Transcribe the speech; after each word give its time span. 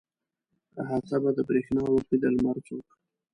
احاطه 0.81 1.15
به 1.23 1.29
د 1.37 1.39
برېښنا 1.49 1.83
وکړي 1.89 2.17
د 2.19 2.25
لمر 2.35 2.57
څوک. 2.67 2.87